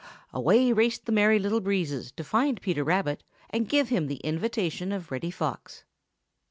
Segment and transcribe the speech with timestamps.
[0.33, 4.91] Away raced the Merry Little Breezes to find Peter Rabbit and give him the invitation
[4.91, 5.83] of Reddy Fox.